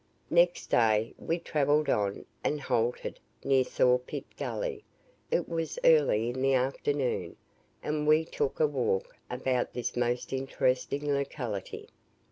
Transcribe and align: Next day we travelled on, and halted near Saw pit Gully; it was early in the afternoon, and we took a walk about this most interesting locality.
Next 0.31 0.65
day 0.71 1.13
we 1.19 1.37
travelled 1.37 1.87
on, 1.87 2.25
and 2.43 2.59
halted 2.59 3.19
near 3.43 3.63
Saw 3.63 3.99
pit 3.99 4.25
Gully; 4.35 4.83
it 5.29 5.47
was 5.47 5.77
early 5.83 6.31
in 6.31 6.41
the 6.41 6.55
afternoon, 6.55 7.35
and 7.83 8.07
we 8.07 8.25
took 8.25 8.59
a 8.59 8.65
walk 8.65 9.15
about 9.29 9.73
this 9.73 9.95
most 9.95 10.33
interesting 10.33 11.13
locality. 11.13 11.87